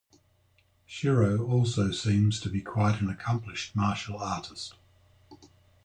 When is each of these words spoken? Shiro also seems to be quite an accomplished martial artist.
Shiro 0.87 1.45
also 1.45 1.91
seems 1.91 2.39
to 2.39 2.49
be 2.49 2.59
quite 2.59 3.01
an 3.01 3.07
accomplished 3.11 3.75
martial 3.75 4.17
artist. 4.17 4.73